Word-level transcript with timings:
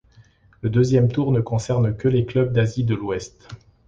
Le 0.61 0.71
deuxième 0.71 1.11
tour 1.11 1.31
ne 1.31 1.41
concerne 1.41 1.95
que 1.95 2.07
les 2.07 2.25
clubs 2.25 2.51
d'Asie 2.51 2.83
de 2.83 2.95
l'Ouest. 2.95 3.47